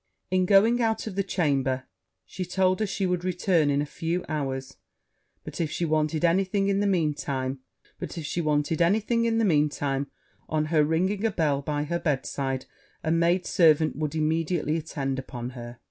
[0.31, 1.83] In going out of the chamber,
[2.25, 4.77] she told her she should return in a few hours;
[5.43, 7.59] but if she wanted any thing in the mean time,
[7.99, 8.09] on
[10.73, 12.65] her ringing a bell by her bedside,
[13.03, 15.77] a maid servant would immediately attend upon her.